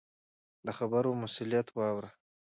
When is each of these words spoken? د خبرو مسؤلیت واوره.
د 0.65 0.67
خبرو 0.77 1.11
مسؤلیت 1.21 1.67
واوره. 1.71 2.09